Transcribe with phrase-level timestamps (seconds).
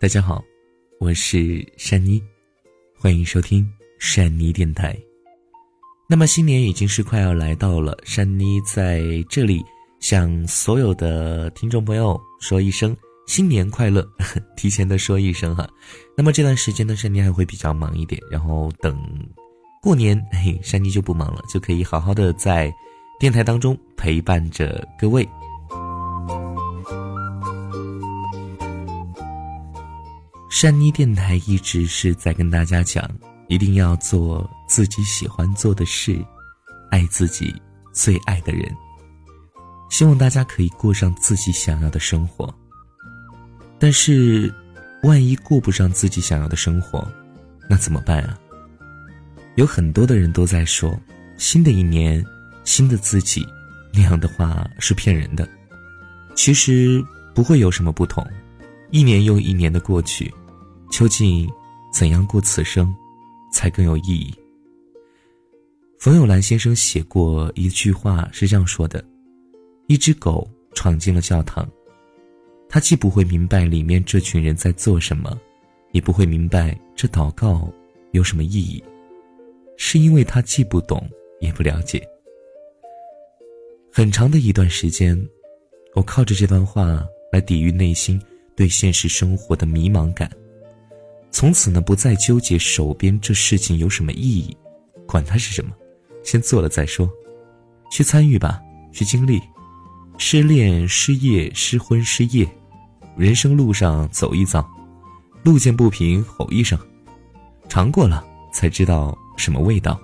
[0.00, 0.42] 大家好，
[0.98, 2.22] 我是善妮，
[2.98, 4.98] 欢迎收听善妮电台。
[6.08, 9.62] 那么新年已经是快要来到了，善妮在这里
[10.00, 14.02] 向所有的听众朋友说一声新年快乐，
[14.56, 15.68] 提前的说一声哈。
[16.16, 18.98] 那么这段时间呢，善妮还会比较忙一点，然后等
[19.82, 22.72] 过年，嘿，善妮就不忙了，就可以好好的在
[23.18, 25.28] 电台当中陪伴着各位。
[30.60, 33.10] 山妮电台一直是在跟大家讲，
[33.48, 36.22] 一定要做自己喜欢做的事，
[36.90, 37.50] 爱自己
[37.94, 38.70] 最爱的人。
[39.88, 42.54] 希望大家可以过上自己想要的生活。
[43.78, 44.54] 但是，
[45.02, 47.10] 万一过不上自己想要的生活，
[47.66, 48.38] 那怎么办啊？
[49.54, 50.94] 有很多的人都在说，
[51.38, 52.22] 新的一年，
[52.64, 53.48] 新的自己，
[53.94, 55.48] 那样的话是骗人的。
[56.34, 57.02] 其实
[57.34, 58.22] 不会有什么不同，
[58.90, 60.30] 一年又一年的过去。
[60.90, 61.48] 究竟
[61.92, 62.94] 怎样过此生
[63.52, 64.34] 才更有意义？
[65.98, 69.04] 冯友兰先生写过一句话是这样说的
[69.86, 71.68] ：“一只狗闯进了教堂，
[72.68, 75.38] 它既不会明白里面这群人在做什么，
[75.92, 77.72] 也不会明白这祷告
[78.12, 78.82] 有什么意义，
[79.76, 81.08] 是因为它既不懂
[81.40, 82.02] 也不了解。”
[83.92, 85.18] 很长的一段时间，
[85.94, 88.20] 我靠着这段话来抵御内心
[88.54, 90.30] 对现实生活的迷茫感。
[91.32, 94.56] 从此呢，不再纠结手边这事情有什么意义，
[95.06, 95.70] 管它是什么，
[96.24, 97.08] 先做了再说，
[97.90, 98.60] 去参与吧，
[98.92, 99.40] 去经历，
[100.18, 102.46] 失恋、失业、失婚、失业，
[103.16, 104.68] 人生路上走一遭，
[105.44, 106.78] 路见不平吼一声，
[107.68, 109.98] 尝过了才知道什么味道，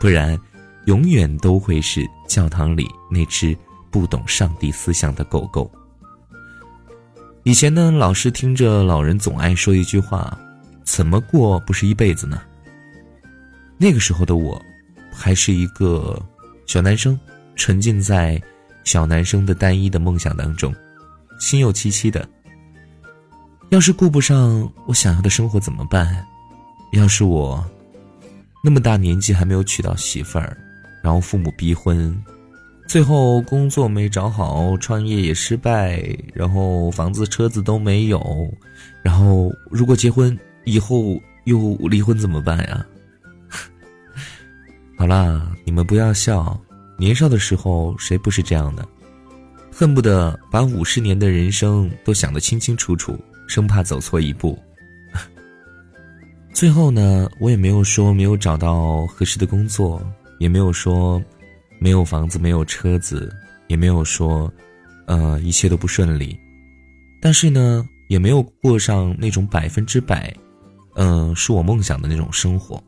[0.00, 0.38] 不然，
[0.86, 3.56] 永远都会是教堂里那只
[3.90, 5.70] 不懂上帝思想的狗狗。
[7.44, 10.36] 以前呢，老是听着老人总爱说一句话。
[10.84, 12.40] 怎么过不是一辈子呢？
[13.76, 14.62] 那个时候的我，
[15.10, 16.20] 还是一个
[16.66, 17.18] 小男生，
[17.56, 18.40] 沉浸在
[18.84, 20.72] 小男生的单一的梦想当中，
[21.40, 22.28] 心有戚戚的。
[23.70, 26.24] 要是顾不上我想要的生活怎么办？
[26.92, 27.64] 要是我
[28.62, 30.56] 那么大年纪还没有娶到媳妇儿，
[31.02, 32.16] 然后父母逼婚，
[32.86, 36.00] 最后工作没找好，创业也失败，
[36.32, 38.48] 然后房子车子都没有，
[39.02, 40.38] 然后如果结婚。
[40.64, 42.86] 以后又离婚怎么办呀？
[44.96, 46.58] 好啦，你们不要笑，
[46.98, 48.86] 年少的时候谁不是这样的？
[49.70, 54.56] 恨不得把五十年的人生都想得清清楚楚，生怕走错一步。
[56.54, 60.00] 最后呢，我也没有说没有找到合适的工作，
[60.38, 61.20] 也没有说
[61.80, 63.34] 没有房子、没有车子，
[63.66, 64.50] 也没有说，
[65.06, 66.38] 呃，一切都不顺利。
[67.20, 70.32] 但是呢，也没有过上那种百分之百。
[70.94, 72.82] 嗯，是我梦想的那种生活。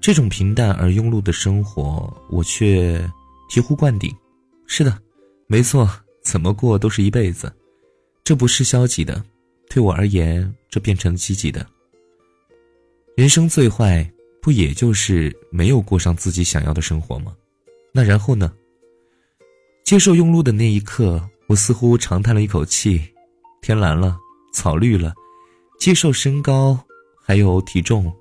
[0.00, 2.98] 这种平淡而庸碌的生活，我却
[3.50, 4.14] 醍醐灌顶。
[4.66, 4.98] 是的，
[5.46, 5.88] 没错，
[6.22, 7.52] 怎么过都是一辈子。
[8.24, 9.22] 这不是消极的，
[9.68, 11.66] 对我而言，这变成积极的。
[13.16, 14.08] 人生最坏，
[14.40, 17.34] 不也就是没有过上自己想要的生活吗？
[17.92, 18.52] 那然后呢？
[19.84, 23.02] 接受庸碌的那一刻，我似乎长叹了一口气。
[23.60, 24.16] 天蓝了，
[24.54, 25.12] 草绿了。
[25.80, 26.78] 接受身高，
[27.24, 28.14] 还有体重，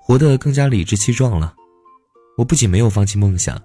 [0.00, 1.52] 活得更加理直气壮了。
[2.38, 3.60] 我不仅没有放弃梦想，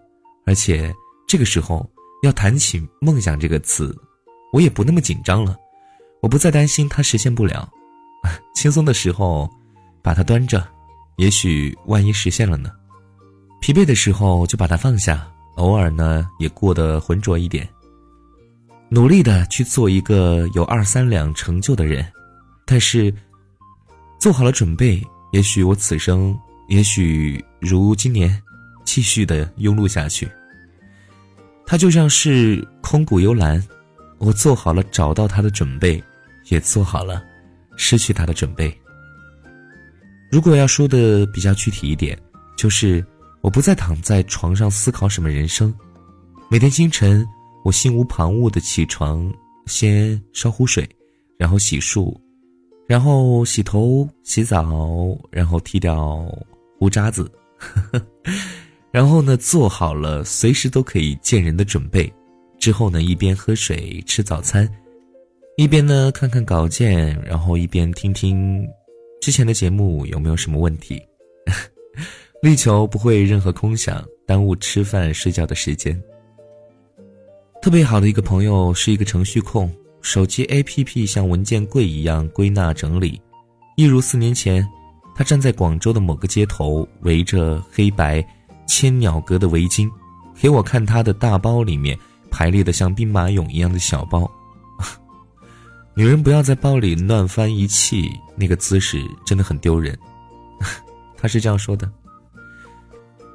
[0.48, 0.92] 而且
[1.28, 1.88] 这个时候
[2.24, 3.96] 要谈起梦想这个词，
[4.52, 5.56] 我也不那么紧张了。
[6.20, 7.70] 我不再担心它实现不了，
[8.56, 9.48] 轻松的时候
[10.02, 10.68] 把它端着，
[11.18, 12.72] 也许万一实现了呢？
[13.62, 17.70] 疲惫的时候就把它放下，偶尔呢也过得浑浊一点，
[18.90, 22.04] 努力的去做一个有二三两成就的人，
[22.66, 23.14] 但是。
[24.28, 25.02] 做好了准备，
[25.32, 26.38] 也许我此生，
[26.68, 28.44] 也许如今年，
[28.84, 30.30] 继续的庸碌下去。
[31.66, 33.66] 它就像是空谷幽兰，
[34.18, 36.04] 我做好了找到它的准备，
[36.50, 37.24] 也做好了
[37.78, 38.78] 失去它的准备。
[40.30, 42.20] 如果要说的比较具体一点，
[42.58, 43.02] 就是
[43.40, 45.74] 我不再躺在床上思考什么人生，
[46.52, 47.26] 每天清晨，
[47.64, 49.34] 我心无旁骛的起床，
[49.68, 50.86] 先烧壶水，
[51.40, 52.14] 然后洗漱。
[52.88, 54.64] 然后洗头、洗澡，
[55.30, 56.26] 然后剃掉
[56.80, 58.34] 胡渣子，呵 呵
[58.92, 62.12] 然后呢，做好了随时都可以见人的准备。
[62.58, 64.68] 之后呢，一边喝水吃早餐，
[65.58, 68.66] 一边呢看看稿件，然后一边听听
[69.22, 71.02] 之前的节目有没有什么问题，
[72.42, 76.02] 力求不会任何空想耽误吃饭睡觉的时间。
[77.62, 79.70] 特别好的一个朋友是一个程序控。
[80.08, 83.22] 手机 APP 像文件柜一样归纳整理，
[83.76, 84.66] 一如四年前，
[85.14, 88.26] 他站在广州的某个街头，围着黑白
[88.66, 89.92] 千鸟格的围巾，
[90.40, 92.00] 给我看他的大包里面
[92.32, 94.32] 排列的像兵马俑一样的小包。
[95.94, 100.00] 女人不要在包里乱翻一气，那个姿势真的很丢人。
[101.20, 101.86] 他是这样说的。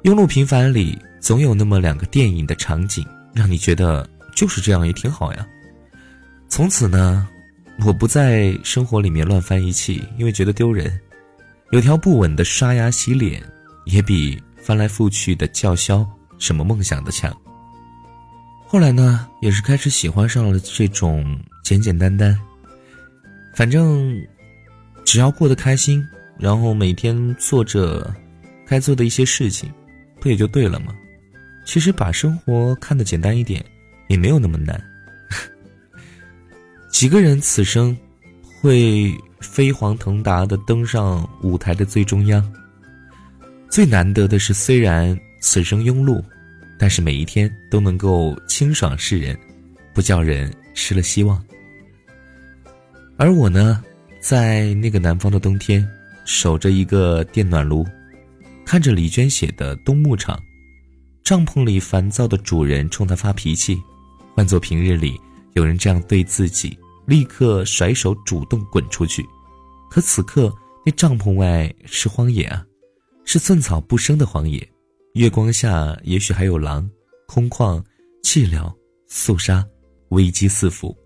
[0.05, 5.47] 庸碌平凡里总有那么两个电影的场景，让你觉得就是这样也挺好呀。
[6.55, 7.27] 从此呢，
[7.83, 11.01] 我不在生活里面乱翻一气，因为觉得丢人。
[11.71, 13.41] 有条不紊的刷牙洗脸，
[13.85, 16.07] 也比翻来覆去的叫嚣
[16.37, 17.35] 什么梦想的强。
[18.67, 21.25] 后来呢，也是开始喜欢上了这种
[21.63, 22.39] 简简单单，
[23.55, 24.15] 反正
[25.03, 26.07] 只要过得开心，
[26.37, 28.15] 然后每天做着
[28.67, 29.73] 该做的一些事情，
[30.21, 30.93] 不也就对了吗？
[31.65, 33.65] 其实把生活看得简单一点，
[34.07, 34.79] 也没有那么难。
[36.93, 37.97] 几个人此生
[38.61, 39.11] 会
[39.41, 42.53] 飞黄腾达的登上舞台的最中央？
[43.67, 46.23] 最难得的是，虽然此生庸碌，
[46.77, 49.37] 但是每一天都能够清爽示人，
[49.91, 51.43] 不叫人失了希望。
[53.17, 53.83] 而我呢，
[54.21, 55.85] 在那个南方的冬天，
[56.25, 57.83] 守着一个电暖炉，
[58.63, 60.37] 看着李娟写的《冬牧场》，
[61.23, 63.81] 帐篷里烦躁的主人冲他发脾气，
[64.35, 65.19] 换做平日里
[65.53, 66.77] 有人这样对自己。
[67.05, 69.25] 立刻甩手主动滚出去，
[69.89, 70.53] 可此刻
[70.85, 72.65] 那帐篷外是荒野啊，
[73.25, 74.65] 是寸草不生的荒野。
[75.15, 76.89] 月光下也许还有狼，
[77.27, 77.83] 空旷、
[78.23, 78.73] 寂寥、
[79.07, 79.65] 肃杀、
[80.09, 80.97] 危机四伏。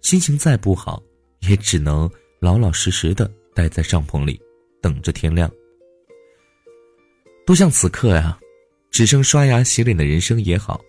[0.00, 1.02] 心情再不好，
[1.48, 2.10] 也只能
[2.40, 4.40] 老老实实的待在帐篷里，
[4.80, 5.50] 等着天亮。
[7.46, 8.38] 多像此刻呀，
[8.90, 10.80] 只剩刷牙洗脸的人生也好，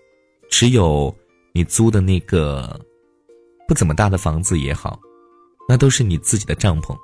[0.49, 1.15] 只有
[1.53, 2.79] 你租的那个。
[3.67, 4.99] 不怎么大的房子也好，
[5.67, 6.95] 那都是你自己的帐篷。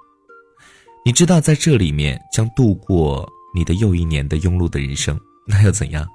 [1.06, 6.06] 你知道在这里面将度过你的又一年的庸碌的人生，那又怎样？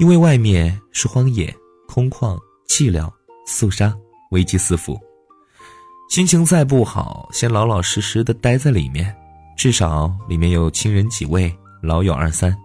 [0.00, 1.54] 因为外面是荒野、
[1.86, 2.38] 空旷、
[2.68, 3.10] 寂寥、
[3.46, 3.96] 肃杀、
[4.32, 4.98] 危机四伏。
[6.10, 9.14] 心情再不好，先老老实实的待在里面，
[9.56, 12.56] 至少里面有亲人几位、老友二三。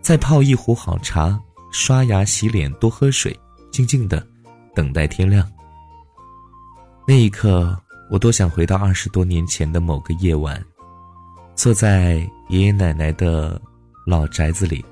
[0.00, 1.38] 再泡一壶好茶，
[1.70, 3.38] 刷牙洗脸，多喝水，
[3.70, 4.26] 静静的
[4.74, 5.48] 等待天亮。
[7.04, 7.76] 那一刻，
[8.08, 10.64] 我多想回到二十多年前的某个夜晚，
[11.56, 12.18] 坐在
[12.48, 13.60] 爷爷奶奶的
[14.06, 14.84] 老宅子里。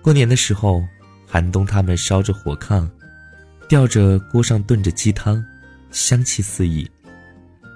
[0.00, 0.80] 过年的时候，
[1.26, 2.88] 寒冬他们烧着火炕，
[3.68, 5.44] 吊着锅上炖着鸡汤，
[5.90, 6.88] 香气四溢。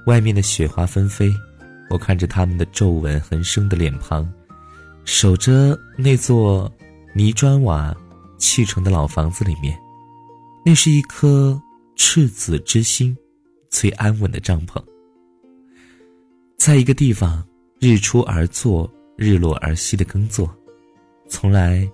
[0.07, 1.33] 外面的雪花纷飞，
[1.91, 4.33] 我看着他们的皱纹横生的脸庞，
[5.05, 6.73] 守着那座
[7.13, 7.95] 泥砖瓦
[8.39, 9.77] 砌成的老房子里面，
[10.65, 11.61] 那是一颗
[11.97, 13.17] 赤子之心。
[13.73, 14.81] 最安稳的帐篷，
[16.59, 17.43] 在一个地方，
[17.81, 20.49] 日出而作，日落而息的耕作，
[21.27, 21.91] 从来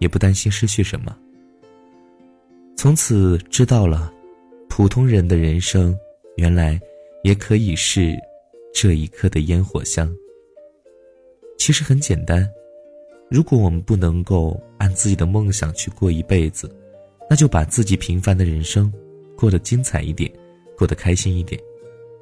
[0.00, 1.16] 也不担心失去什么。
[2.76, 4.12] 从此知道了，
[4.68, 5.96] 普通人的人生，
[6.36, 6.78] 原来
[7.22, 8.18] 也可以是
[8.74, 10.12] 这一刻的烟火香。
[11.56, 12.46] 其实很简单，
[13.30, 16.68] 如果我们不能够按自己的梦想去过一辈子，
[17.30, 18.92] 那就把自己平凡的人生
[19.36, 20.30] 过得精彩一点。
[20.76, 21.60] 过得开心一点，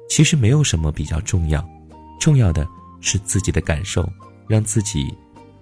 [0.09, 1.67] 其实没有什么比较重要，
[2.19, 2.67] 重要的
[2.99, 4.07] 是自己的感受，
[4.47, 5.13] 让自己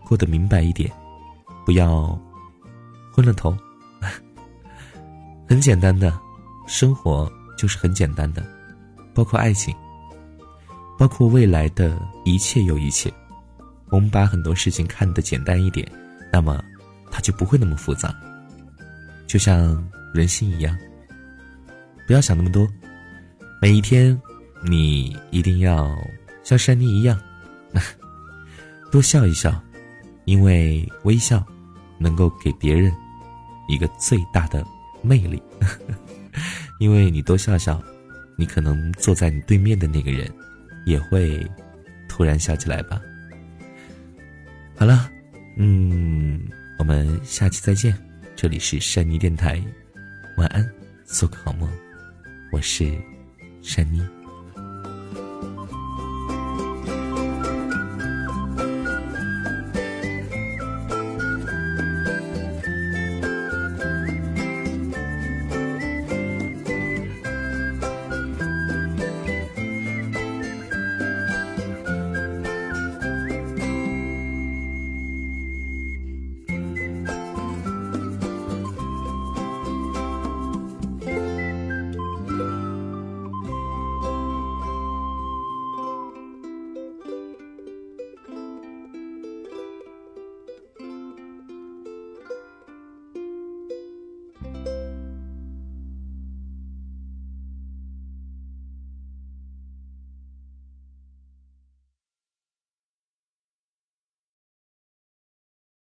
[0.05, 0.91] 过得明白一点，
[1.65, 2.19] 不要
[3.13, 3.55] 昏了头。
[5.47, 6.17] 很简单的
[6.67, 8.45] 生活就是很简单的，
[9.13, 9.75] 包括爱情，
[10.97, 13.11] 包括未来的一切又一切。
[13.89, 15.89] 我们把很多事情看得简单一点，
[16.31, 16.63] 那么
[17.09, 18.13] 它就不会那么复杂。
[19.25, 20.77] 就像人心一样，
[22.05, 22.67] 不要想那么多。
[23.61, 24.19] 每一天，
[24.63, 25.93] 你一定要
[26.43, 27.19] 像珊妮一样，
[28.89, 29.61] 多笑一笑，
[30.23, 31.45] 因为微笑
[31.97, 32.89] 能够给别人
[33.67, 34.65] 一个最大的
[35.01, 35.41] 魅力。
[36.79, 37.83] 因为你多笑笑，
[38.37, 40.31] 你可能坐在你对面的那个人
[40.85, 41.45] 也会
[42.07, 43.01] 突然笑起来吧。
[44.77, 45.11] 好了，
[45.57, 46.39] 嗯，
[46.77, 47.93] 我们下期再见。
[48.37, 49.61] 这里是珊妮电台，
[50.37, 50.65] 晚安，
[51.03, 51.69] 做个好梦。
[52.53, 52.89] 我是。
[53.61, 54.01] 神秘